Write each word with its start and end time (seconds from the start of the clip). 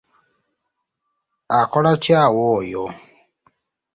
Akola 1.59 1.91
ki 2.01 2.11
awo 2.23 2.41
oyo? 2.57 2.83